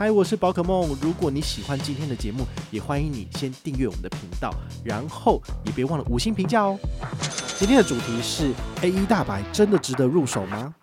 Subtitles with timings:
[0.00, 0.96] 嗨，我是宝可梦。
[1.02, 4.50] 如果你喜欢今天的节目，也欢迎你先订阅我们的频道，
[4.82, 6.78] 然后也别忘了五星评价哦。
[7.58, 8.50] 今天的主题是
[8.80, 10.74] A1 大白真的值得入手吗？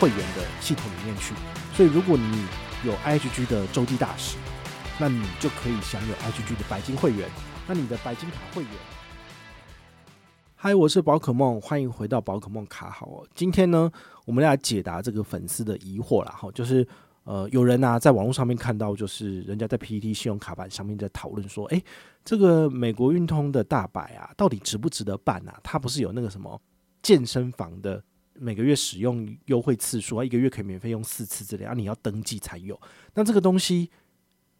[0.00, 1.32] 会员的系统里面去，
[1.76, 2.44] 所以如果你
[2.82, 4.38] 有 IHG 的洲际大使，
[4.98, 7.28] 那你就可以享有 IHG 的白金会员。
[7.68, 8.72] 那你的白金卡会员。
[10.62, 13.26] 嗨，我是宝可梦，欢迎回到宝可梦卡好哦。
[13.34, 13.90] 今天呢，
[14.26, 16.32] 我们来解答这个粉丝的疑惑啦。
[16.32, 16.86] 哈，就是
[17.24, 21.82] 呃，有人啊在网络上面看到，就是人家在 PTT 信用卡版上面在讨论说，诶，
[22.26, 25.58] 这个美国运通的大白啊，到底值不值得办啊？
[25.62, 26.60] 它不是有那个什么
[27.00, 28.04] 健身房的
[28.34, 32.78] 每个月使用优惠次数啊，一个月可以免费用四次之类啊，你要登记才有。
[33.14, 33.90] 那这个东西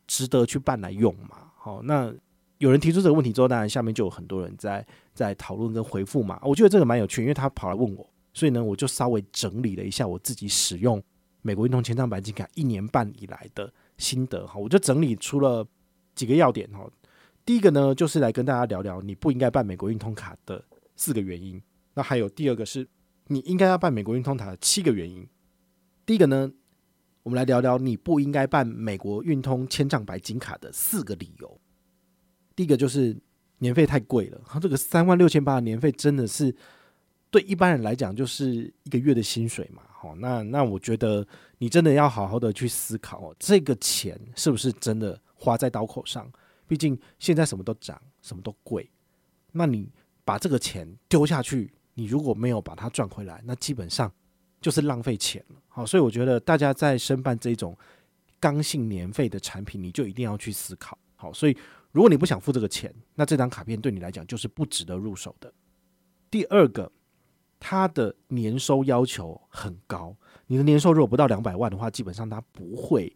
[0.06, 1.52] 值得去办来用吗？
[1.58, 2.10] 好，那。
[2.60, 6.38] 有人提出这个问题之后，当然下面就有很多人在在讨论跟回复嘛。
[6.42, 11.02] 我觉得这个蛮有趣，因为他跑来问我，所以呢，我就稍微整理了一下我自己使用
[11.40, 15.66] 美国运通签帐白金卡一年半以来的心得哈，我就整理出了
[16.14, 16.86] 几个要点哈。
[17.46, 20.62] 第一个呢，就是来跟大家聊聊你不应该办美国运通卡的
[20.96, 21.60] 四个原因。
[21.94, 22.86] 那还有第二个是
[23.28, 25.26] 你应该要办美国运通卡的七个原因。
[26.04, 26.52] 第一个呢，
[27.22, 31.58] 我们来聊聊你不应该办美国运通千账白金卡的四个理由。
[32.60, 33.16] 第一个就是
[33.60, 36.54] 年费太贵了，它这个三万六千八的年费真的是
[37.30, 39.82] 对一般人来讲就是一个月的薪水嘛。
[39.90, 46.30] 好，那那我觉得你真的要好好的去思考，这个钱是不是真的花在刀口上？
[46.66, 48.86] 毕竟现在什么都涨，什么都贵，
[49.52, 49.90] 那你
[50.22, 54.12] 把这个钱丢下去，你如果没有把它赚回来，那基本上
[54.60, 55.56] 就是浪费钱了。
[55.66, 57.74] 好，所以我觉得大家在申办这种
[58.38, 60.98] 刚性年费的产品，你就一定要去思考。
[61.16, 61.56] 好，所以。
[61.92, 65.52] 如果你不想付这个钱，那这张卡片对你来讲就是不值得入手的。
[66.30, 66.90] 第二个，
[67.58, 70.14] 它的年收要求很高，
[70.46, 73.12] 你的年收如果不到两百万的话，基本上它不会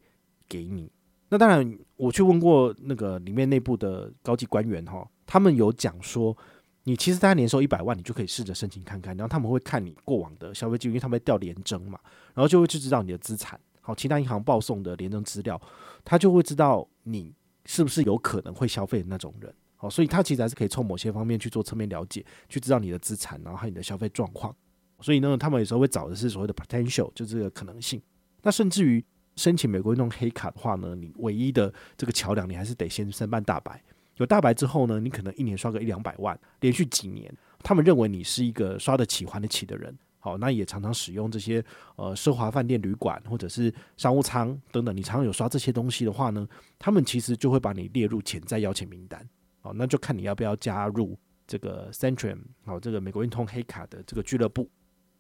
[0.49, 0.91] 给你。
[1.29, 6.37] 那当然，我去问过那个里面内部的高级官员哈，他们有讲说，
[6.83, 11.99] 你其实大概年收一百万，你就可以试着申请看看，然后他们会看你过往的消费记录，因为他们会调联征嘛，
[12.35, 15.61] 然后就会去知道你的资产，好，其他银行报送的联征资料，
[16.05, 17.33] 他就会知道你。
[17.67, 19.53] 是不是有可能会消费的那种人？
[19.77, 24.55] 好，所以他其实还是可以从某些方面去做侧面了解，去知道你的资产，然后还有你的消费状况。
[25.01, 28.01] 所以呢，他们有时候会找的是所谓的 potential，就这个可能性。
[28.43, 29.05] 那甚至于
[29.37, 33.83] 申请美国运通黑卡的话呢，你唯一的这个桥梁，你还是得先申办大白。
[34.17, 39.99] 有大白之后呢，你可能一年刷个一两百万，连续几年，他们认为你是一个刷得起、还得起的人。
[40.25, 41.63] 好，那也常常使用这些
[41.97, 46.49] 呃奢华饭店旅馆或者是商务舱等等，你常常有刷这些东西的话呢，
[46.79, 49.23] 他们其实就会把你列入潜在邀请名单。
[49.61, 51.15] 好，那就看你要不要加入
[51.47, 54.67] 这个 Centrum，好，这个美国运通黑卡的这个俱乐部。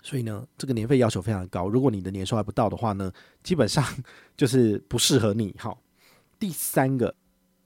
[0.01, 3.13] 所以呢，这个年费要求非常高，如果你的年收还不到的话呢，
[3.43, 3.85] 基本上
[4.39, 5.55] 就是不适合你。
[5.59, 5.83] 好，
[6.39, 7.15] 第三个，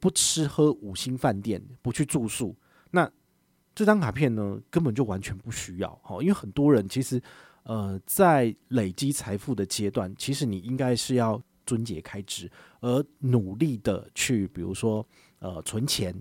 [0.00, 2.56] 不吃喝五星饭店，不去住宿，
[2.91, 3.09] 那。
[3.78, 7.22] 这张卡片呢，根本就完全不需要哈，因为很多人其实，
[7.62, 12.50] 呃，在累积财富的阶段，其实你应该是要撙节开支，
[12.81, 15.06] 而努力的去，比如说，
[15.39, 16.12] 呃，存钱，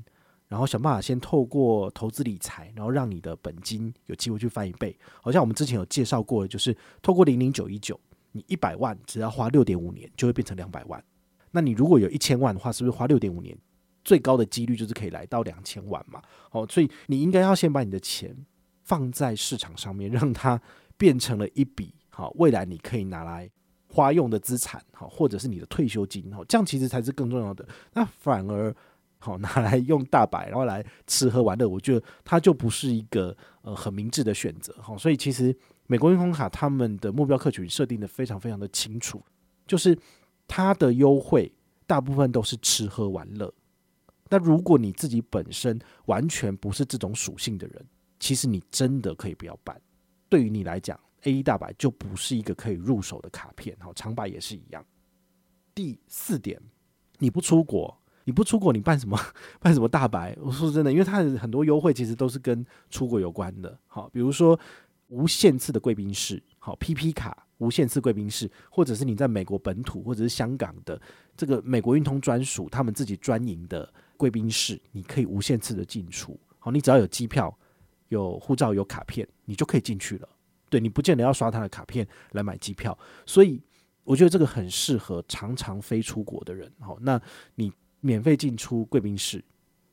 [0.48, 4.96] 然后想办法先透过投资理财，然后让你的本金有机会去翻一倍。
[5.24, 8.00] 好像我们之前有介绍过，就是透过零零九一九，
[8.34, 11.04] 你一百万只要花六点五年就会变成两百万。
[11.50, 13.58] 那你如果有一千万的话，是不是花六点五年？
[14.08, 18.34] 最高的几率就是可以来到两千万嘛，好，所以你应该要先把你的钱
[18.84, 20.62] 放在市场上面，让它
[20.96, 23.52] 变成了一笔好未来你可以拿来
[23.90, 27.68] 花用的资产，好，或者是你的退休金，好，这样其实才是更重要的。
[27.92, 28.74] 那反而
[29.20, 35.54] 好 拿来用大白，然后来吃喝玩乐，我觉得它就不是一个呃很明智的选择，好，所以其实
[35.86, 39.22] 美国运通卡他们的目标客群设定的非常非常的清楚，
[39.68, 40.00] 就是
[40.48, 41.52] 它的优惠
[41.86, 43.54] 大部分都是吃喝玩乐。
[44.30, 47.86] 那如果你自己本身完全不是这种属性的人，
[48.20, 49.80] 其实你真的可以不要办。
[50.30, 54.86] 对于你来讲，A 一大白就不是一个可以入手的卡片，好，长白也是一样。
[55.74, 56.62] 第四点，
[57.20, 59.18] 你不出国，你不出国，你办什么
[59.60, 60.36] 办什么大白？
[60.42, 64.60] 我说真的，因为它的很多优惠其实都是跟出国有关的，好，比如说
[65.08, 67.44] 无限次的贵宾室，好，PP 卡。
[67.60, 71.02] 无限次贵宾室，或者是你在美国本土或者是香港的
[71.36, 76.38] 这个美国运通专属，他们自己专营的贵宾室，你可以无限次的进出。
[76.60, 77.58] 好，你只要有机票、
[78.10, 80.28] 有护照、有卡片，你就可以进去了。
[80.70, 83.62] 对，你不见得要刷他的卡片来买机票，所以
[84.04, 86.70] 我觉得这个很适合常常飞出国的人。
[86.80, 87.22] 好，那
[87.56, 87.72] 你
[88.02, 89.42] 免费进出贵宾室，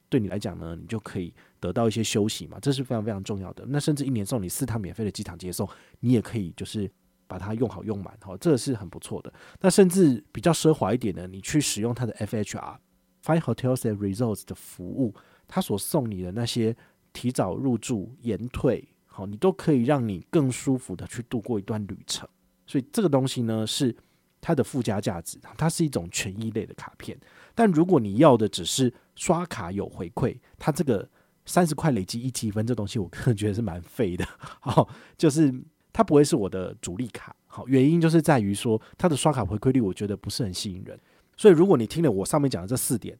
[0.08, 3.64] 对你来讲呢，你就可以得到一些休息嘛，这是非常非常重要的。
[3.68, 5.68] 那甚至一年送你四趟免费的机场接送，
[6.00, 6.90] 你也可以就是
[7.26, 9.32] 把它用好用满，哈，这个是很不错的。
[9.60, 12.76] 那甚至比较奢华一点的，你去使用它的 FHR
[13.24, 15.14] Fine Hotels and Resorts 的服务，
[15.48, 16.76] 它所送你的那些
[17.14, 22.28] 提早入住、延退，好，你都可以让你更舒服的去度过一段旅程。
[22.66, 23.96] 所以这个东西呢，是
[24.42, 27.18] 它的附加价值，它是一种权益类的卡片。
[27.54, 31.08] 但如果你要的只是刷卡有回馈，它这个
[31.46, 34.26] 三十块累积一积分这东西，我个人觉得是蛮废的。
[34.60, 34.86] 好，
[35.16, 35.54] 就是
[35.94, 37.34] 它不会是我的主力卡。
[37.46, 41.00] 好，原因就是在于说它的刷卡回馈率，我觉得不是很吸引人。
[41.36, 43.18] 所以如果你听了我上面讲的这四点，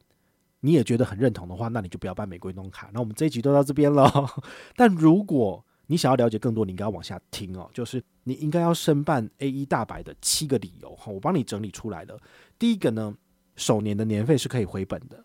[0.61, 2.89] 你也觉得很认同的话，那你就不要办美国运通卡。
[2.93, 4.11] 那我们这一集都到这边了。
[4.75, 7.69] 但如果你想要了解更多，你应该要往下听哦。
[7.73, 12.19] 就是你应该要申办 A 一大白的七个理由哈，我帮你整理出来了。
[12.57, 13.15] 第一个呢，
[13.55, 15.23] 首年的年费是可以回本的。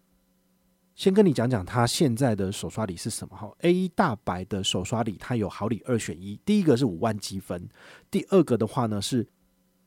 [0.95, 7.67] 先跟你讲讲它现在的首刷礼是什么哈 A 一大白的首刷礼它有好礼二选一，第一个是五万积分，
[8.11, 9.27] 第二个的话呢是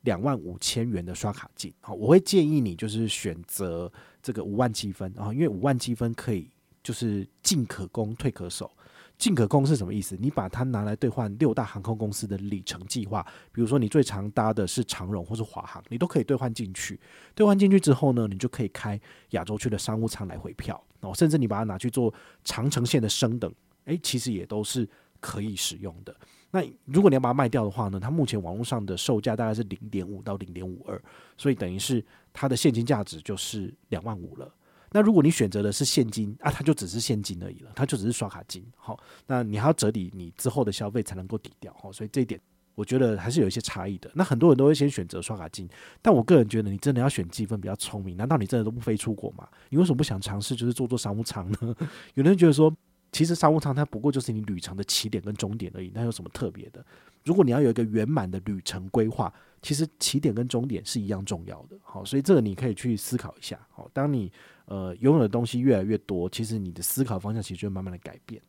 [0.03, 1.73] 两万五千元的刷卡金。
[1.81, 3.91] 好，我会建议你就是选择
[4.21, 6.50] 这个五万积分啊，因为五万积分可以
[6.81, 8.71] 就是进可攻退可守。
[9.15, 10.17] 进可攻是什么意思？
[10.19, 16.99] 你把它拿来兑换六大航空公司的里程计划，比如说你最常搭的是长荣或是华航，你都可以兑换进去。
[17.35, 18.99] 兑换进去之后呢，你就可以开
[19.29, 22.13] 亚洲区的商务舱来回票哦，甚至你把它拿去做
[22.44, 23.53] 长城线的升等，
[23.85, 24.89] 诶，其实也都是
[25.21, 26.13] 可以使用的。
[26.53, 31.01] 那如果你要把它卖掉的话呢，它目前网络上的售价大概是零点五到零点五二，
[31.35, 34.53] 所以等于是它的现金价值就是两万五了。
[34.91, 38.63] 那如果你选择的是现金啊，它就只是现金而已了，它就只是刷卡金。
[38.77, 41.75] 好，那你还要折抵你之后的消费才能够抵掉。
[41.81, 42.39] 好，所以这一点
[42.75, 44.11] 我觉得还是有一些差异的。
[44.13, 45.67] 那很多人都会先选择刷卡金，
[46.03, 48.15] 但我个人觉得你真的要选积分比较聪明。
[48.15, 49.47] 难道你真的都不飞出国吗？
[49.69, 51.75] 你为什么不想尝试就是做做商务舱呢？
[52.13, 52.71] 有人觉得说，
[53.13, 56.86] 其实商务舱它不过就是你旅程的起点跟终点而已，那有什么特别的？
[57.24, 61.77] 如果你要有一个圆满的旅程规划，其实起点跟终点是一样重要的。
[61.81, 63.57] 好，所以这个你可以去思考一下。
[63.69, 64.30] 好，当你
[64.65, 68.42] 呃拥有的东西越来越多，其实你的思考方向其实就会慢慢的改变。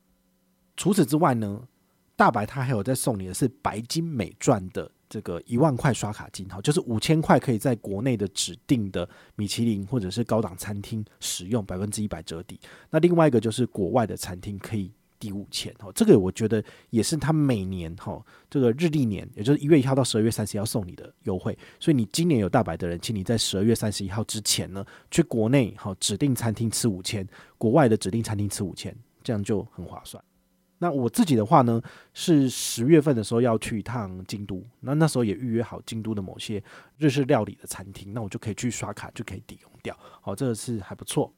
[0.76, 1.62] 除此之外呢，
[2.17, 12.58] 大白它还有在送你的是白金美钻的这个一万块刷卡金，哈，就是五千块可以在国内的指定的米其林或者是高档餐厅使用百分之一百折抵。
[12.90, 14.90] 那另外一个就是国外的餐厅可以。
[15.16, 21.56] 抵五千哈，这个我觉得也是他每年哈，这个日历年，也就是一月一号到十二月三十一号送你的优惠。
[21.80, 27.26] 所以你今年有大白的人，请你在十二月三十一号之前呢，去国内哈指定餐厅吃五千，
[27.56, 30.22] 国外的指定餐厅吃五千，这样就很划算。
[30.78, 31.80] 那我自己的话呢，
[32.12, 36.62] 是十月份的时候要去一趟京都，那那时候也预约好京都的某些
[36.98, 39.96] 日式料理的餐厅，那我就可以去刷卡就可以抵用掉。
[40.20, 41.32] 好，这个是还不错。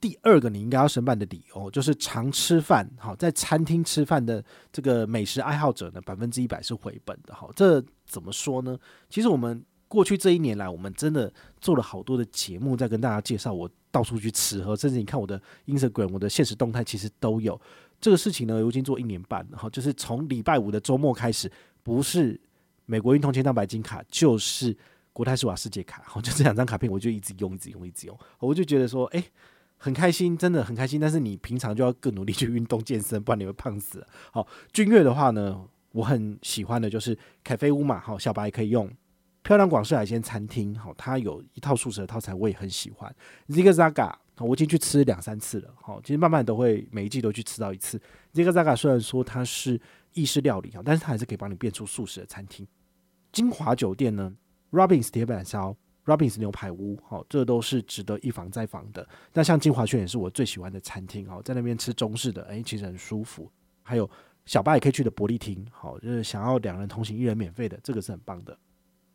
[0.00, 7.32] 第二个你应该要申办的理由就是常吃饭，好，在餐厅吃饭的这个美食爱好者呢，百分之一百是回本的。
[7.32, 8.76] 好，这怎么说呢？
[9.08, 17.60] 其实我们过去这一年来，我们真的做了好多的节目，在跟大家介绍我到处去吃喝，甚至你看我的 Instagram，我的现实动态其实都有
[18.02, 18.56] 这个事情呢。
[18.56, 21.50] 我已经做一年半了，哈，就是从礼拜五的周末开始，
[21.82, 22.38] 不是
[22.84, 24.76] 美国运通千张白金卡，就是
[25.14, 29.24] 国泰世华世界卡，好，就这两张卡片，我就一直用，一直用，一直用，我就觉得说，诶。
[29.84, 31.00] 很开心，真的很开心。
[31.00, 34.06] 但是你平常就要更努力去运动健身，不然你会胖死。
[34.30, 35.60] 好，君悦的话呢，
[35.90, 37.98] 我很喜欢的就是凯菲屋嘛。
[37.98, 38.88] 好，小白可以用
[39.42, 40.72] 漂亮广式海鲜餐厅。
[40.78, 43.12] 好，它有一套素食的套餐，我也很喜欢。
[43.48, 48.00] Zigzag 我已经去吃两三次了，好，其实慢慢都会每一季都去吃到一次。
[48.32, 49.80] 这个扎嘎虽然说它是
[50.14, 52.66] 意式料理啊，但是它还是可以帮你变出素食的餐厅。
[53.30, 54.34] 金华酒店呢
[54.70, 59.06] ，Robins 铁板烧，Robins 牛排屋，好，这都是值得一房再房的。
[59.32, 63.50] 那像金华轩也是我最喜欢的餐厅好，在那边吃中式的，哎，其实很舒服。
[63.82, 64.08] 还有
[64.44, 68.58] 小巴也可以去的伯利厅，好，就是想要两人同行一人免费的，这个是很棒的。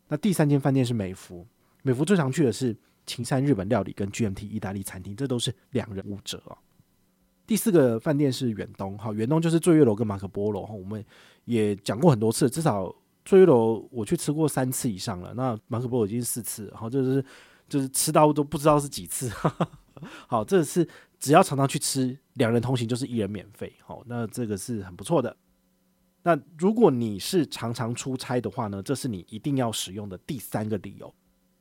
[0.08, 1.46] 那第三间饭店是美孚，
[1.82, 2.76] 美孚最常去的是
[3.08, 6.56] 青山日本料理跟 GMT 意大利餐厅，这都是两人五折哦。
[7.46, 11.04] 第四个饭店是远东，好，远东就是醉月楼跟马可波罗，哈我们
[11.46, 12.94] 也讲过很多次，至少。
[13.24, 17.22] 醉月楼我去吃过三次以上了，那马可波罗已经四次，然后就是
[17.68, 19.30] 就是吃到都不知道是几次。
[20.26, 20.88] 好，这是
[21.20, 23.70] 只要常常去吃，两人同行就是一人免费。
[23.84, 25.36] 好，那这个是很不错的。
[26.22, 31.14] 那如果你是常常出差的话呢，这是你一定要使用的第三个理由。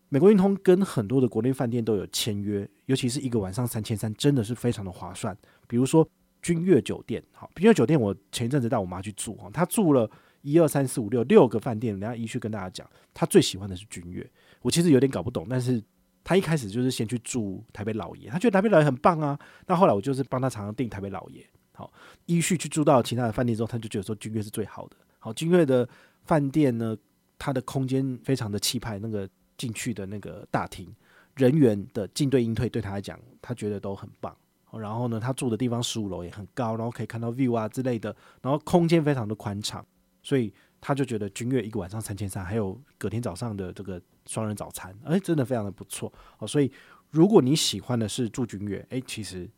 [0.09, 5.37] 美国运通跟很多的国内饭店都有签约，尤其是一个晚上三千三，真的是非常的划算。
[5.67, 6.07] 比如说
[6.41, 10.09] 君悦酒店，好，君悦酒店我前一阵子带我妈去住，哈，她住了。
[10.43, 14.25] 一二三四五六六个饭店，人家依序跟大家讲，她最喜欢的是君悦。
[14.61, 15.83] 我其实有点搞不懂，但是
[16.23, 19.37] 她一开始就是先去住台北老爷，她觉得台北老爷很棒啊。
[19.65, 21.91] 那后来我就是帮她常常订台北老爷，好，
[22.27, 24.95] 依序去住到其他的饭店之后，她就觉得说君悦是最好的。
[25.19, 25.89] 好，君悦的
[26.23, 26.95] 饭店呢，
[27.37, 30.93] 它的空间非常的气派，那个进去的那个大厅，
[31.35, 34.35] 人员的进对应退对他来讲，他觉得都很棒。
[34.73, 39.83] 然后呢，他住的地方十五楼也很高，然后可以看到 view 啊之类的，然后空间非常的宽敞，
[40.21, 46.45] 所以他就觉得君悦一个晚上三千三，还有隔天早上的这个双人早餐，哎，真的非常的不错哦。
[46.45, 46.71] 所以
[47.09, 49.49] 如果你喜欢的是住君悦，哎，其实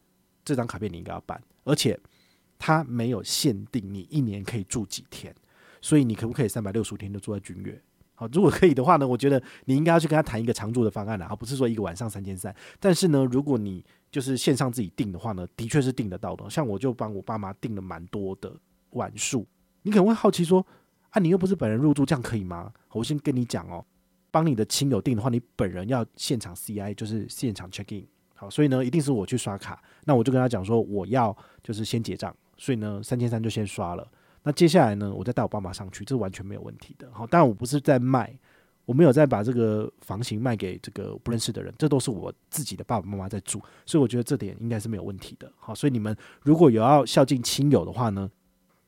[0.45, 1.99] 这张卡片你应该要办，而且
[2.57, 5.35] 它没有限定你一年可以住几天，
[5.81, 7.81] 所以你可不可以三百六十五天都住在君悦？
[8.19, 12.53] 好，如果可以的话呢，我觉得你应该要去跟他谈一个长住的方案了，而不是说一个晚上三千三。
[12.77, 16.49] 但是呢，如果你就是线上自己订的话呢，的确是订得到的。
[16.49, 18.53] 像我就帮我爸妈订了蛮多的
[18.89, 19.47] 晚数。
[19.83, 20.65] 你可能会好奇说，
[21.11, 22.69] 啊，你又不是本人入住，这样可以吗？
[22.91, 23.85] 我先跟你讲哦，
[24.31, 28.05] 帮你的亲友订的话，你本人要现场 CI，就是现场 check in。
[28.35, 29.81] 好，所以呢，一定是我去刷卡。
[30.03, 31.33] 那我就跟他讲说，我要
[31.63, 34.05] 就是先结账，所以呢，三千三就先刷了。
[34.49, 37.07] 那接下来呢，我再带我爸妈上去，这完全没有问题的。
[37.11, 38.35] 好，当然我不是在卖，
[38.83, 45.53] 我没有在把这个房型卖给这个不认识的人，这都是我自己的爸爸妈妈在住，所以我觉得这点应该是没有问题的。
[45.59, 48.27] 好，所以你们如果有要孝敬亲友的话呢，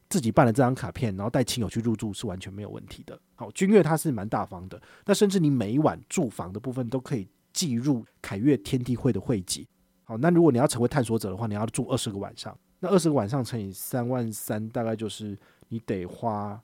[0.09, 3.19] 自己办了这张卡片，然后带亲友去入住是完全没有问题的。
[3.35, 9.67] 好，君悦它是蛮大方的，那甚至你每一晚住房的部分都可以计入凯悦天地会的会籍。
[10.05, 12.57] 好，那如果你要成为探索者的话，你要住二十个晚上。
[12.81, 15.37] 那二十个晚上乘以三万三，大概就是
[15.69, 16.61] 你得花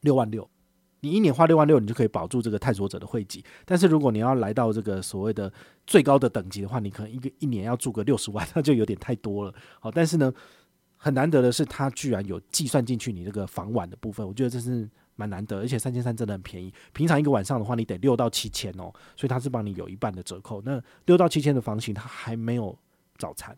[0.00, 0.46] 六万六。
[1.02, 3.42] 你一年花六万六，你就可以保住这个探索者的会籍。
[3.64, 5.50] 但是如果你要来到这个所谓的
[5.86, 9.54] 最高的等级的话，你可能一个一年要住个六十万，那就有点太多了。
[9.80, 10.30] 好，但是呢，
[10.96, 14.86] 很难得的是，它居然有计算进去你这个房晚的部分，我觉得这是
[15.16, 15.58] 蛮难得。
[15.60, 20.60] 而且三千三真的很便宜，平常一个晚上的话，你得六到七千哦，所以它是帮你有一半的折扣。
[20.66, 22.78] 那六到七千的房型，它还没有
[23.16, 23.56] 早餐。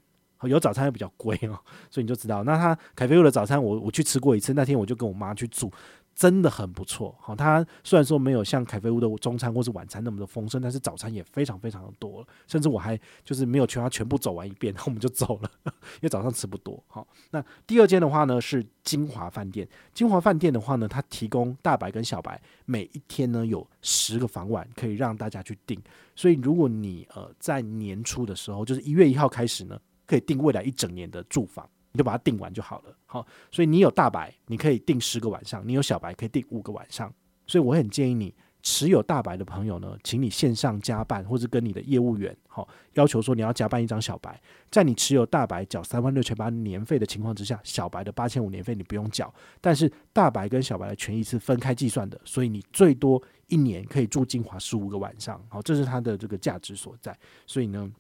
[0.48, 1.58] 有早餐又比较贵哦，
[1.90, 5.70] 所以你就知道，那他凯菲屋的早餐我，我去吃过一次，那天我就跟我妈去住，
[6.14, 7.14] 真的很不错。
[7.20, 16.82] 好，他虽然说没有像凯菲屋的中餐或是晚餐那么的丰盛，但是早餐也非常非常的多，甚至我还就是没有全它全部走完一遍，然 后我们就走了， 因为早上吃不多。
[16.86, 25.80] 好，那第二间的话呢是金华饭店，金华饭店的话呢，它提供大白跟小白每一天呢有十个房晚可以让大家去订，
[26.14, 29.78] 所以如果你呃在年初的时候，就是一月一号开始呢。
[30.12, 32.94] 可以订未来一整年的住房，你就把它订完就好了。
[33.06, 37.10] 好，所以你有大白，你可以订十个晚上；你有小白，可以订五个晚上。
[37.46, 44.38] 所以我很建议你持有大白的朋友呢，请你线上加办，或者跟你的业务员好要求说你要加办一张小白。
[44.70, 49.32] 在你持有大白缴三万六千八年费的情况之下，小白的八千五年费你不用缴。
[49.62, 55.42] 但是大白跟小白的权益是分开计算的，所以你最多一年可以住金华十五个晚上。
[55.48, 57.18] 好，这是它的这个价值所在。
[57.46, 57.90] 所以呢。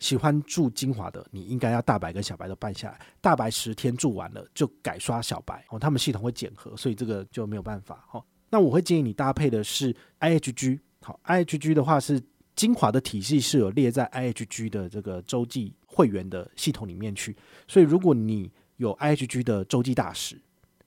[0.00, 3.00] 喜欢住精华的，你应该要大白跟小白都办下来。
[3.20, 8.22] 大白十天住完了就改刷小白哦，他们系统会检核，所以这个就没有办法哦。
[8.50, 12.22] 那我会建议你搭配的是 IHG，好，IHG 的话是
[12.54, 17.34] 精华的体系是有列在 IHG 的这个洲际会员的系统里面去，
[17.66, 20.40] 所以如果你有 IHG 的洲际大使，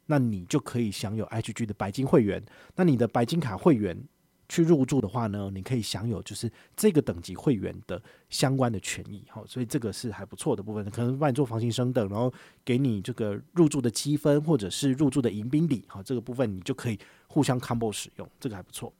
[0.05, 2.43] 那你就可以享有 IHG 的白金会员。
[2.75, 3.97] 那你的白金卡会员。
[4.49, 18.93] 去入住的话呢，你可以享有就是这个等级会员的相关的权益，好，所以这个是还不错的部分，可能帮你做房型升等，然后给你这个入住的积分或者是入住的迎宾礼，好，这个部分你就可以互相 combo 使用，这个还不错。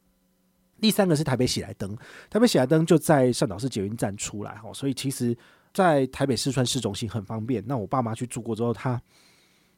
[0.82, 1.96] 第三个是台北喜来登，
[2.30, 5.36] 台北喜来登就在善导寺捷运站出来，哈，所以其实
[5.74, 7.64] 在台北市川市中心很方便。
[7.66, 9.02] 那我爸妈去住过之后，他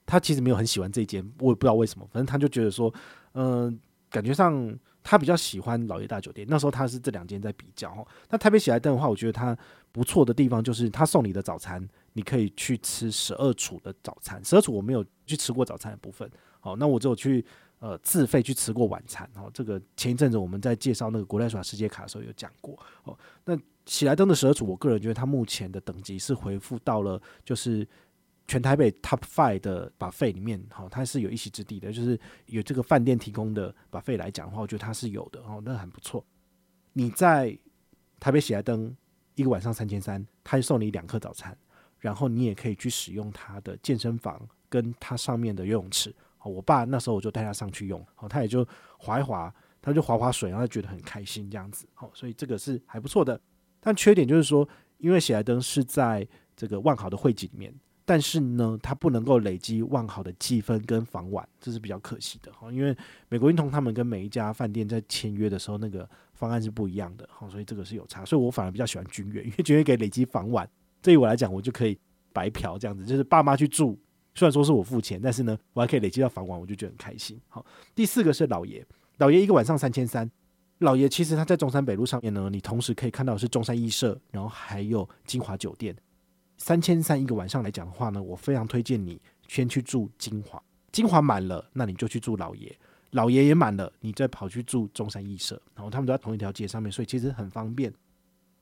[0.07, 2.91] 他其实没有很喜欢这间，我也不知道为什么，反正他就觉得说，
[3.33, 4.75] 嗯、感觉上。
[5.03, 8.05] 他比较喜欢老爷大酒店，那时候他是这两间在比较。
[8.29, 9.57] 那台北喜来登的话，我觉得它
[9.91, 14.43] 不错的地方就是他送你的早餐，你可以去吃十二厨的早餐。
[14.43, 16.29] 十二厨我没有去吃过早餐的部分，
[16.59, 17.43] 好，那我只有去
[17.79, 19.29] 呃自费去吃过晚餐。
[19.35, 22.77] 哦，这个前一阵子我们在介绍那个国泰耍世界卡的时候有讲过。
[23.03, 27.87] 哦，那喜来登的十二厨，我个人觉得它目前的等级是回复到了就是。
[28.49, 36.25] 全台北 Top Five 的把费里面，哈，它是有一席之地的，就是有这个饭店提供的把费来讲的话，我觉得它是有的，哦，那很不错。
[36.93, 37.55] 你在
[38.19, 38.93] 台北喜来登
[39.35, 41.55] 一个晚上三千三，他就送你两颗早餐，
[41.99, 46.13] 然后你也可以去使用他的健身房跟他上面的游泳池。
[46.39, 53.39] 哦，我爸那时候我就带他上去用，哦，他也就滑一滑，他就滑滑水，然后他觉得很开心这样子，哦，所以这个是还不错的。
[53.79, 57.73] 但缺点就是说，因为喜来登是在这个万豪的会籍里面。
[58.09, 62.71] 但是呢，它不能够累积万豪的积分跟房晚，这是比较可惜的哈。
[62.71, 62.97] 因为
[63.27, 68.25] 美国运通他们跟每一家饭店在签约的时候，那个方案是不一样的哈，所以这个是有差。
[68.25, 70.67] 所以我反而比较喜欢君悦，因为君悦可以累积房晚，
[71.03, 71.95] 对于我来讲，我就可以
[72.33, 73.95] 白嫖这样子，就是爸妈去住，
[74.33, 77.39] 虽然说是我付钱，但是呢，我还可以累积到房晚，我就觉得很开心。
[77.47, 77.63] 好，
[77.93, 78.83] 第四个是老爷，
[79.19, 80.27] 老爷一个晚上三千三。
[80.79, 85.95] 老爷其实他在中山北路上面呢，你同时可以看到是中山艺舍，然后还有金华酒店，
[86.59, 90.61] 三千三一个晚上来讲的话呢，我非常推荐你先去住金华，
[90.91, 92.71] 金华满了，那你就去住老爷，
[93.11, 97.91] 老爷也满了，你再跑去住中山艺舍，然后他们都在同一条街上面，所以其实很方便。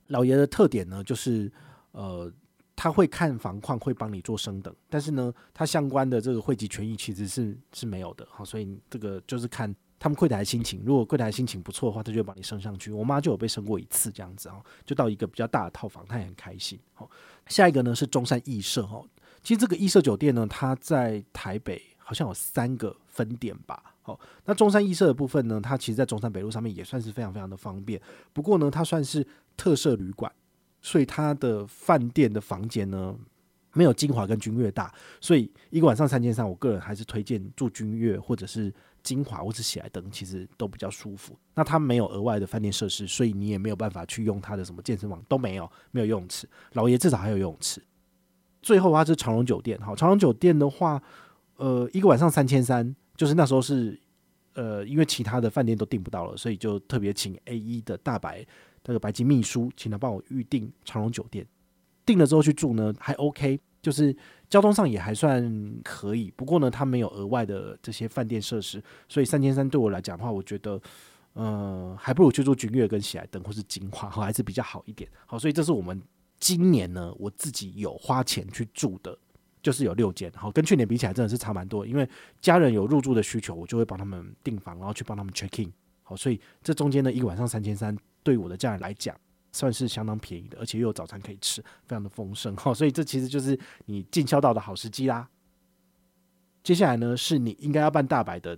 [0.07, 1.51] 老爷的特点呢，就是
[1.91, 2.31] 呃，
[2.75, 9.75] 他会看房况，会帮你做升等，但是呢，他相关的这个会籍权益其实是是没有的，好，所以这个就是看。
[9.99, 12.91] 他们柜台心情，如果柜台心情不错的话，他就会把你升上去。
[12.91, 16.79] 我妈就有被升过一次，这样子哦，就到一个比较大的套房，她也很开心。
[16.93, 17.09] 好，
[17.47, 19.03] 下一个呢是中山艺舍哦。
[19.41, 23.95] 其实这个艺舍酒店呢，它在台北好像有三个分店吧。
[24.03, 27.99] 好，那中山艺舍的部分呢，它其实在中山北路上面也算是非常非常的方便。
[28.33, 29.25] 不过呢，它算是
[29.55, 30.31] 特色旅馆，
[30.81, 33.15] 所以它的饭店的房间呢，
[33.73, 34.93] 没有金华跟君悦大。
[35.19, 38.71] 所以一个晚上三千三，我个人还是推荐住君悦或者是。
[39.07, 41.33] 精华或是喜来登其实都比较舒服。
[41.55, 46.45] 那它没有额外的饭店设施，所以你也没有办法去用它的什么健身房都没有，没有游泳池。
[46.73, 47.81] 老爷至少还有游泳池。
[48.61, 51.01] 最后的话是长隆酒店，好，长隆酒店的话，
[51.55, 53.97] 呃，一个晚上三千三，就是那时候是
[54.55, 58.45] 呃，因为其他的饭店都订不到了，所以就特别请 A 一的大白
[58.85, 61.47] 那个白金秘书，请他帮我预订长隆酒店。
[62.05, 63.59] 订了之后去住呢，还 OK。
[63.87, 64.13] 就是
[64.49, 65.41] 交通上也还算
[65.81, 70.77] 可以，不过呢，它没有额外的这些饭店设施，所以三千三对我来讲的话，我觉得，
[71.31, 75.09] 呃，还不如去住君悦跟喜来登或是金华，还是比较好一点。
[75.25, 76.01] 好，所以这是我们
[76.37, 79.17] 今年呢，我自己有花钱去住的，
[79.63, 80.29] 就是有六间。
[80.35, 82.05] 好，跟去年比起来真的是差蛮多，因为
[82.41, 85.71] 家人有入住的需求，我就会帮他们订房，然后去帮他们 check in。
[86.03, 89.15] 好，所以这中间呢，一个晚上三千三，对我的家人来讲。
[89.57, 95.27] 算是相当便宜的，而且又有早餐可以吃，非常的丰盛哈，所以这其实就是你尽孝道的好时机啦。
[96.63, 98.55] 接下来呢，是你应该要办大白的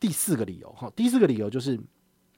[0.00, 1.78] 第四个理由哈，第四个理由就是，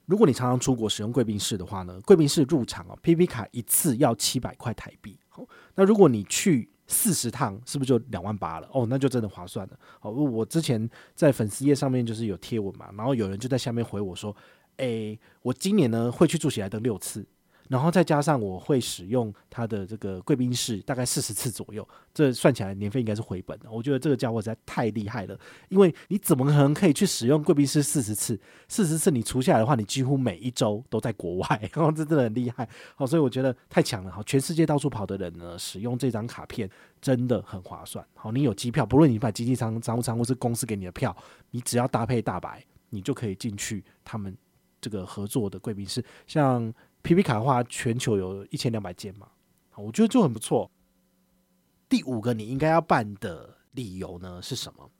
[0.05, 8.69] 如果你常常出国使用贵宾室的话呢，贵宾室入场哦，PP 卡一次要七百块台币，好，那如果你去四十趟，是不是就两万八了？
[8.73, 9.79] 哦，那就真的划算了。
[10.01, 14.37] 好，我之前在粉丝页上面就是有贴文嘛，然后有人就在下面回我说，
[14.77, 17.25] 诶，我今年呢会去住喜来登六次。
[17.73, 23.71] 然后再加上我会使用他的这个贵宾室大概四十次左右，这算起来年费应该是回本的。
[23.71, 28.39] 我觉得这个家伙实在太厉害了，因为你怎么可能可以去使用贵宾室四十次？
[28.69, 32.69] 四十次你除下来的话，你几乎每一周都在国外，然后这真的很厉害。
[32.95, 34.11] 好，所以我觉得太强了。
[34.11, 36.69] 好，全世界到处跑的人呢，使用这张卡片
[37.01, 38.05] 真的很划算。
[38.13, 41.17] 好，你有机票，不论你买经济舱、商务舱或是公司给你的票，
[41.53, 44.37] 你只要搭配大白，你就可以进去他们
[44.79, 46.71] 这个合作的贵宾室，像。
[47.03, 49.29] PP 卡的话，全球有一千两百间嘛，
[49.77, 50.71] 我觉得就很不错。
[51.89, 54.91] 第五个你应该要办的理由呢是什么？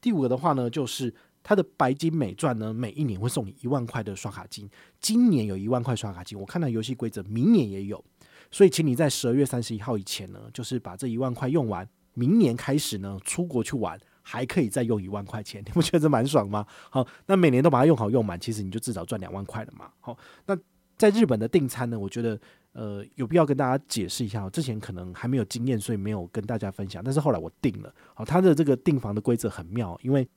[0.00, 4.68] 第五个的话呢，就是它的白金美钻呢，每一年会送你一万块的刷卡金。
[4.98, 8.02] 今年有一万块刷卡金，我看到游戏规则，明年也有，
[8.50, 11.88] 所以请你在十二月三十一号以前呢，就是把这一万块用完。
[12.14, 16.66] 明年开始呢，出国去玩还可以再用一万块钱，你不觉得蛮爽吗？
[16.90, 19.92] 好，那每年都把它用好用满，其实你就至少赚两万块了嘛。
[20.00, 20.58] 好，那。
[20.98, 22.38] 在日本的订餐呢，我觉得
[22.72, 24.48] 呃有必要跟大家解释一下。
[24.50, 27.02] 之前可能还没有经验，所以没有跟大家分享。
[27.02, 30.28] 但是后来我订了，好，他的这个订房的规则很妙，因为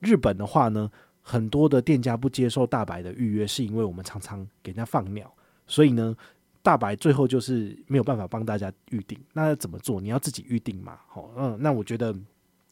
[0.00, 0.90] 日本的话呢，
[1.22, 5.32] 很多的店家不接受大白的预约，是因为我们常常给人家放鸟，
[5.66, 6.16] 所以呢，
[6.62, 9.18] 大白最后就是没有办法帮大家预订。
[9.32, 10.00] 那怎么做？
[10.00, 10.98] 你要自己预定嘛？
[11.08, 12.14] 好，嗯，那我觉得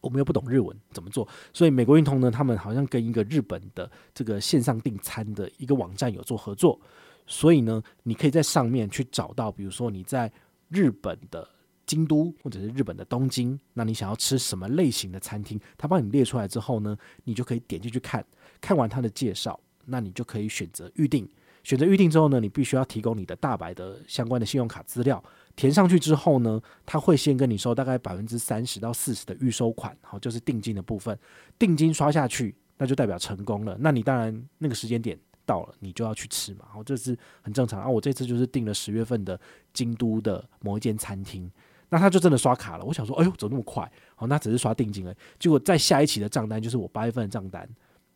[0.00, 1.26] 我们又不懂日文，怎么做？
[1.52, 6.80] 所以美国运通呢，他们好像跟一个日本的这个线上订餐的一个网站有做合作。
[7.26, 10.32] 所以呢，你可以在上面去找到，比如说你在
[10.68, 11.48] 日本的
[11.84, 18.24] 京都或者是日本的东京，那你想要吃什么类型的餐厅，他帮你列出来之后呢，你就可以点进去看，
[18.60, 21.28] 看完他的介绍，那你就可以选择预定。
[21.62, 25.22] 选择预定之后呢，你必须要提供你的大白的相关的信用卡资料，
[25.56, 31.18] 填上去之后呢，他会先跟你收大概百分之三十到四十的预收款，好，就是定金的部分，
[31.58, 33.76] 定金刷下去，那就代表成功了。
[33.80, 35.18] 那你当然那个时间点。
[35.46, 37.88] 到了，你就要去吃嘛，然后，这是很正常啊。
[37.88, 39.40] 我这次就是订了十月份的
[39.72, 41.50] 京都的某一间餐厅，
[41.88, 42.84] 那他就真的刷卡了。
[42.84, 43.90] 我想说，哎呦，怎么那么快？
[44.16, 45.14] 好，那只是刷定金了。
[45.38, 47.66] 结果在下一期的账单，就是我八月份的账单，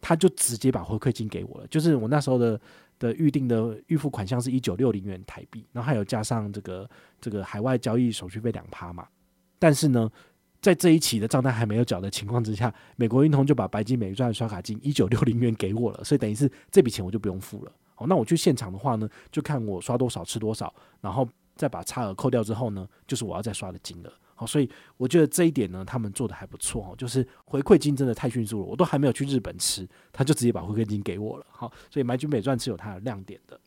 [0.00, 1.66] 他就直接把回馈金给我了。
[1.68, 2.60] 就是我那时候的
[2.98, 6.90] 的预定的预付款项是一九六零元台币，然后还有加上这个
[7.20, 9.06] 这个海外交易手续费两趴嘛。
[9.58, 10.10] 但是呢，
[10.60, 17.72] 在这一期的账单还没有缴的情况之下，美国运通就把白金美钻刷卡金一九六零元给我了，所以等于是这笔钱我就不用付了。
[17.94, 24.12] 好，那我去现场的话呢，就看我刷多少吃多少，然后再把差额扣掉之后呢，就是我要再刷的金额。
[24.34, 31.46] 好，所以我觉得这一点呢，他们做的还不错哦，就是回馈金真的太迅速了，我都还没有去日本吃，他就直接把回馈金给我了。
[31.50, 33.60] 好，所以买金美钻是有它的亮点的。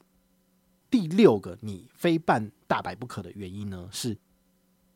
[0.90, 4.18] 第六个，你非办大白不可的原因呢，是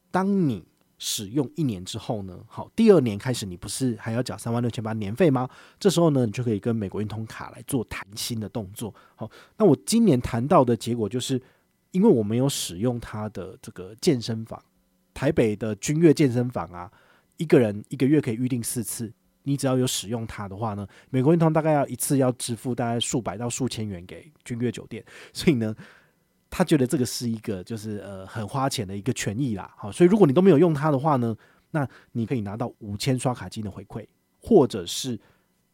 [0.09, 0.63] 当你
[0.99, 5.47] 使用一年之后呢，好，第二年开始你不是还要缴三万六千八年费吗？
[5.79, 8.93] 这时候呢，你就可以跟美国运通卡来做谈心的动作。
[9.15, 11.41] 好，那我今年谈到的结果就是，
[11.91, 14.61] 因为我没有使用它的这个健身房。
[15.13, 16.91] 台北的君悦健身房啊，
[17.37, 19.11] 一个人一个月可以预定四次。
[19.43, 25.73] 你只要有使用它的话呢，美国运通大概要一次要支付大概数百到数千元给君悦酒店，所以呢，
[26.57, 29.71] 他觉得这个是一个就是呃很花钱的一个权益啦。
[29.77, 31.37] 好，所以如果你都没有用它的话呢，
[31.69, 34.03] 那你可以拿到五千刷卡金的回馈，
[34.41, 35.19] 或者是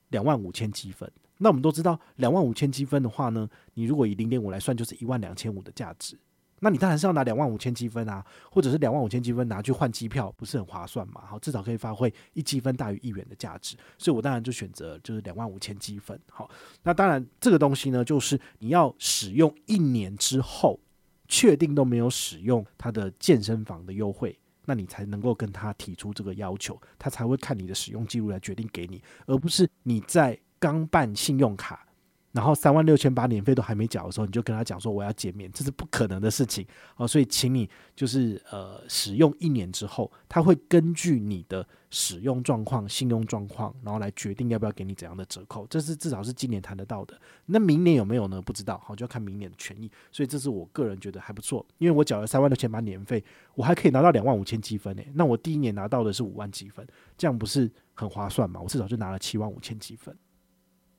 [0.10, 1.10] 两万五千积分。
[1.38, 6.20] 那我们都知道，两万五千积分的话呢，你如果以零点五来算，就是一万两千五的价值。
[6.64, 11.22] 那你当然是要拿两万五千积分啊，或者是两万五千积分拿去换机票，不是很划算嘛？
[11.26, 16.18] 好，至少可以发挥一积分大于一元的价值，所以我当然就选择就是两万五千积分。
[16.32, 16.50] 好，
[16.82, 20.80] 那当然这个东西呢，就是你要使用一年之后，
[21.28, 31.86] 确定都没有使用它的健身房的优惠，那你才能够跟他提出这个要求，他才会看你的使用记录来决定给你，而不是你在刚办信用卡。
[32.34, 36.66] 然后三万六千八年费都还没缴的时候，你就跟他讲说我要减免，这是不可能的事情
[36.98, 37.08] 哦。
[37.08, 45.68] 所以，请你就是呃使用一年之后，他会根据你的使用状况、信用状况，然后来决定要不要给你怎样的折扣。
[45.68, 47.16] 这是至少是今年谈得到的。
[47.46, 48.42] 那明年有没有呢？
[48.42, 49.88] 不知道，好，就要看明年的权益。
[50.12, 55.08] 所以，这是我个人觉得还不错，因为我缴了三万六千八年费，我还可以拿到两万五千积分诶。
[55.14, 56.84] 那我第一年拿到的是五万积分，
[57.16, 58.60] 这样不是很划算吗？
[58.60, 60.18] 我至少就拿了七万五千积分。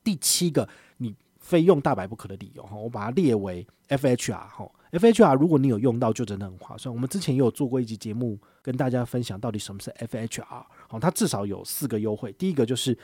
[0.05, 0.69] 第七个，
[0.99, 1.13] 你。
[1.45, 6.93] 非用大白不可的理由哈，我把它列为 FHR 哈，FHR 如果你有用到，就真的很划算。
[6.93, 10.43] 我们之前也有做过一集节目，跟大家分享到底什么是 FHR。
[10.89, 12.33] 好，它至少有四个优惠。
[12.33, 12.97] 第一个就是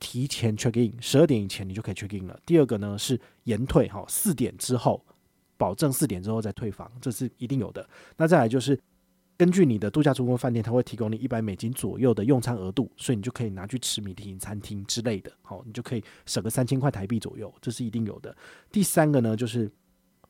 [0.00, 2.40] 提前 check in，十二点以前你就可以 check in 了。
[2.46, 5.04] 第二个呢是延退哈，四点之后，
[5.58, 7.86] 保证四点之后再退房，这是一定有的。
[8.16, 8.80] 那再来就是。
[9.36, 18.34] 根据你的度假中心饭店，它会提供你一百美金左右的用餐额度，所以你就可以拿去吃米其林餐厅之类的，好，你就可以省个三千块台币左右，这是一定有的。
[18.70, 19.70] 第三个呢，就是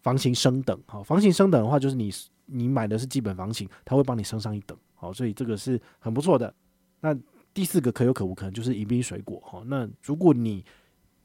[0.02, 2.10] 房型升等，好，房型升等的话，就是你
[2.46, 6.54] 你买的是基本房型，它会帮你升上一等，好，所以这个是很不错的。
[7.00, 7.14] 那
[7.52, 10.64] 第四个可有可无，可能就是迎宾水果，哈，那如果你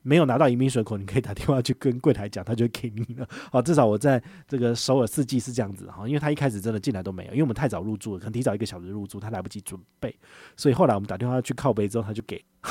[0.01, 3.27] 没有拿到迎宾水果，你可以打电话去跟柜台讲，他就给你了。
[3.51, 10.15] 好，至少我在这个首尔四季是这样子哈，因为他一开始真的进来都没有，因为我们太早入住了，可能提早一个小时入住，他来不及准备，
[10.55, 12.43] 所以后来我们打电话去靠背之后，他就给。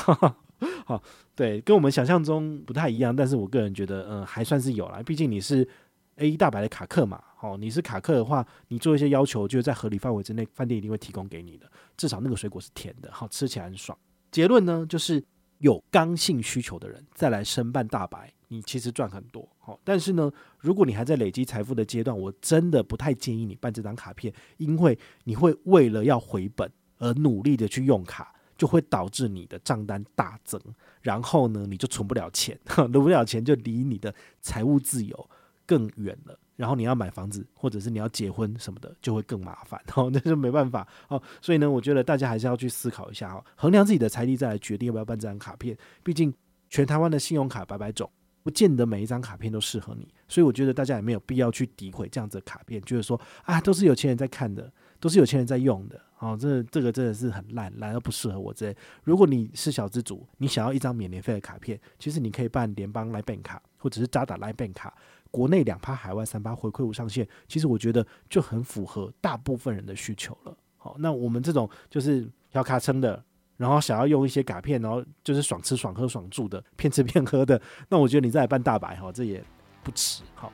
[0.85, 1.01] 好，
[1.35, 5.01] 对，跟我们想象中不太一样，但是我个人觉得，嗯，还算是有啦。
[5.05, 5.67] 毕竟你是
[6.15, 11.71] A 大白的卡客嘛，好，你是卡客的话，你做一些要求，就是在合理范围之内，饭店一定会提供给你的。
[11.95, 13.97] 至少那个水果是甜的，好，吃起来很爽。
[14.31, 15.23] 结论呢，就是。
[15.59, 19.47] 有刚性需求的人再来申办大白，你其实赚很多。
[19.59, 30.59] 好，但是呢，如果你还在累积财富的阶段，我真的不太建议你办这张卡片，因为你会为了要回本而努力的去用卡，就会导致你的账单大增，
[31.01, 35.29] 然后呢，你就存不了钱，存不了钱就离你的财务自由
[35.65, 36.39] 更远了。
[36.59, 41.21] 然后你要买房子，或者是你要结婚什么的，就会更麻烦， 哦，那就没办法哦。
[41.41, 45.77] 所以呢，我觉得大家还是要去思考一下哦，衡量自己的财力，再来决定要不要办这张卡片。
[46.03, 46.33] 毕竟
[46.69, 48.11] 全台湾的信用卡百百种，
[48.43, 50.05] 不见得每一张卡片都适合你。
[50.27, 54.69] 所以我觉得大家也没有必要去诋毁这样子的卡片，就是说啊，都是有钱人在看的，
[54.99, 58.75] 都是有钱人在用的，哦，这这个真的是很烂，烂到不适合我这。
[59.05, 64.93] 如果你是小资族，你想要一张免年费的卡片，其实你可以办联邦来办卡，或者是渣打来办卡。
[65.31, 70.57] 国内两趴，海外三趴，回馈无上限，其实我觉得就很符合大部分人的需求了。
[70.77, 73.21] 好，那我们这种就是要卡称的，
[73.57, 79.43] 然后想要用一些卡片，然后就是爽吃爽喝爽住的，骗吃骗喝的，那我觉得你再来办大白哈，这也
[79.83, 80.23] 不迟。
[80.35, 80.51] 好，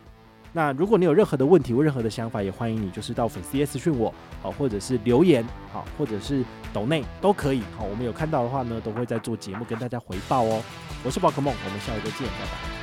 [0.52, 7.62] 那如果你有任何的问题或任何的想法，也欢迎你就是到粉丝页私讯我，好，或者是留言，好，或者是抖内都可以。
[7.78, 10.62] 好，我们有看到的话呢，都会在做节目跟大家回报哦。
[11.04, 12.75] 我是宝可梦，我们下一个见，拜拜。